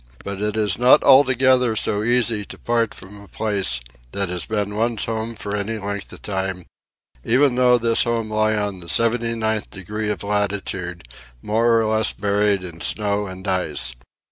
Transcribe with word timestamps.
But 0.23 0.41
it 0.41 0.57
is 0.57 0.79
not 0.79 1.03
altogether 1.03 1.75
so 1.75 2.01
easy 2.01 2.43
to 2.45 2.57
part 2.57 2.95
from 2.95 3.21
a 3.21 3.27
place 3.27 3.79
that 4.13 4.29
has 4.29 4.47
been 4.47 4.73
one's 4.75 5.05
home 5.05 5.35
for 5.35 5.55
any 5.55 5.77
length 5.77 6.11
of 6.11 6.23
time, 6.23 6.65
even 7.23 7.53
though 7.53 7.77
this 7.77 8.01
home 8.05 8.31
lie 8.31 8.53
in 8.67 8.79
the 8.79 8.87
79th 8.87 9.69
degree 9.69 10.09
of 10.09 10.23
latitude, 10.23 11.07
more 11.43 11.77
or 11.79 11.85
less 11.85 12.13
buried 12.13 12.63
in 12.63 12.81
snow 12.81 13.27
and 13.27 13.47
ice. 13.47 13.93